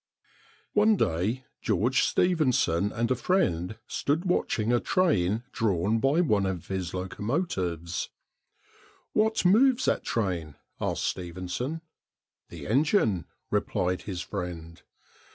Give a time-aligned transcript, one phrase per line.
[0.73, 6.69] One day George Stephenson and a friend stood watching a train drawn by one of
[6.69, 8.09] his locomotives.
[9.13, 11.81] "What moves that train?" asked Stephenson.
[12.49, 14.81] "The engine," replied his friend.